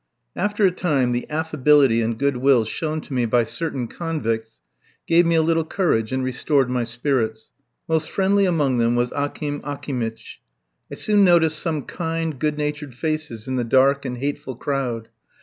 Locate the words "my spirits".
6.71-7.51